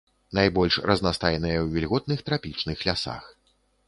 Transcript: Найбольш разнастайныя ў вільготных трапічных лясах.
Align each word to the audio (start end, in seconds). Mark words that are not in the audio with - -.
Найбольш 0.37 0.77
разнастайныя 0.91 1.57
ў 1.63 1.67
вільготных 1.75 2.23
трапічных 2.31 2.77
лясах. 2.89 3.29